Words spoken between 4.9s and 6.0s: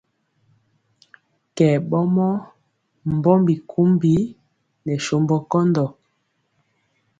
sombɔ kɔndɔ.